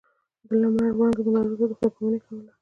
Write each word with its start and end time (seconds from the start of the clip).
د 0.47 0.49
لمر 0.61 0.91
وړانګې 0.97 1.21
منارو 1.33 1.55
ته 1.59 1.63
خداې 1.77 1.87
پا 1.93 1.97
ماني 2.03 2.19
کوله. 2.25 2.51